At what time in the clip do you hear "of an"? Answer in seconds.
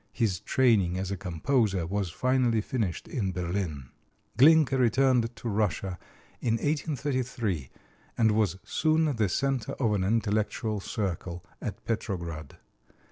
9.73-10.03